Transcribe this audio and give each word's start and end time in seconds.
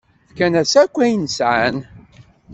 Fkan-as 0.29 0.73
akk 0.81 0.95
ayen 1.05 1.25
sɛan. 1.37 1.77